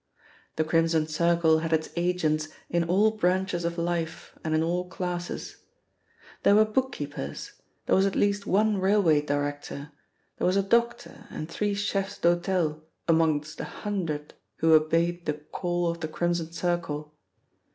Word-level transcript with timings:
The 0.55 0.63
Crimson 0.63 1.05
Circle 1.07 1.59
had 1.59 1.71
its 1.71 1.91
agents 1.95 2.47
in 2.71 2.83
all 2.85 3.11
branches 3.17 3.63
of 3.63 3.77
life 3.77 4.35
and 4.43 4.55
in 4.55 4.63
all 4.63 4.89
classes. 4.89 5.57
There 6.41 6.55
were 6.55 6.65
book 6.65 6.91
keepers, 6.93 7.51
there 7.85 7.95
was 7.95 8.07
at 8.07 8.15
least 8.15 8.47
one 8.47 8.79
railway 8.79 9.21
director, 9.21 9.91
there 10.37 10.47
was 10.47 10.57
a 10.57 10.63
doctor 10.63 11.27
and 11.29 11.47
three 11.47 11.75
chefs 11.75 12.17
d'hotel 12.17 12.81
amongst 13.07 13.59
the 13.59 13.65
hundred 13.65 14.33
who 14.55 14.73
obeyed 14.73 15.27
the 15.27 15.33
call 15.35 15.89
of 15.91 15.99
the 15.99 16.07
Crimson 16.07 16.51
Circle. 16.51 17.13